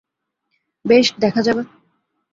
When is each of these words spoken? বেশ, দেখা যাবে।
বেশ, 0.85 1.07
দেখা 1.19 1.41
যাবে। 1.41 1.63